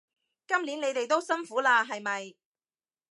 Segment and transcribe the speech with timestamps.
[0.47, 2.33] 今年你哋都辛苦喇係咪？